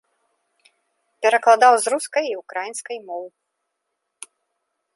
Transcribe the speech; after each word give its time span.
Перакладаў 1.25 1.73
з 1.83 1.93
рускай 1.95 2.25
і 2.31 2.33
ўкраінскай 2.41 2.97
моў. 3.11 3.25